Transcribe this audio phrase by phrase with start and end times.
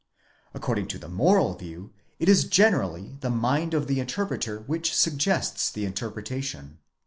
[0.55, 5.69] (According to the moral view it is generally the mind of the interpreter which suggests
[5.69, 6.79] the interpretation.)